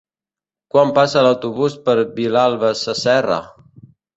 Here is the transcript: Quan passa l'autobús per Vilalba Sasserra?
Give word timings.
Quan 0.75 0.93
passa 0.95 1.23
l'autobús 1.27 1.75
per 1.91 1.97
Vilalba 2.17 2.73
Sasserra? 2.83 3.41